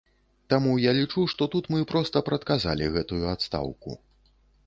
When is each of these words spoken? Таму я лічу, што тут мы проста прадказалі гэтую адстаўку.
Таму 0.53 0.71
я 0.89 0.93
лічу, 0.99 1.25
што 1.33 1.47
тут 1.55 1.67
мы 1.75 1.83
проста 1.91 2.17
прадказалі 2.29 2.89
гэтую 2.97 3.19
адстаўку. 3.35 3.91